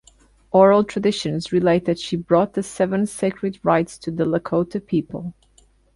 [0.49, 5.35] Oral traditions relate that she brought the "Seven Sacred Rites" to the Lakota people.